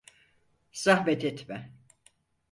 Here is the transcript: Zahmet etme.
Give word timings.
Zahmet 0.73 1.23
etme. 1.23 1.69